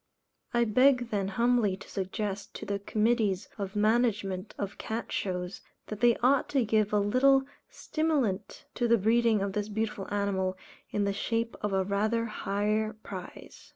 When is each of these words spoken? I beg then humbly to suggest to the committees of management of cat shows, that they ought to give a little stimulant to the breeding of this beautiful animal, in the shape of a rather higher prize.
I 0.51 0.63
beg 0.65 1.11
then 1.11 1.27
humbly 1.27 1.77
to 1.77 1.87
suggest 1.87 2.55
to 2.55 2.65
the 2.65 2.79
committees 2.79 3.47
of 3.59 3.75
management 3.75 4.55
of 4.57 4.79
cat 4.79 5.11
shows, 5.11 5.61
that 5.89 5.99
they 5.99 6.17
ought 6.23 6.49
to 6.49 6.65
give 6.65 6.91
a 6.91 6.97
little 6.99 7.43
stimulant 7.69 8.65
to 8.73 8.87
the 8.87 8.97
breeding 8.97 9.43
of 9.43 9.53
this 9.53 9.69
beautiful 9.69 10.11
animal, 10.11 10.57
in 10.89 11.03
the 11.03 11.13
shape 11.13 11.55
of 11.61 11.71
a 11.71 11.83
rather 11.83 12.25
higher 12.25 12.93
prize. 13.03 13.69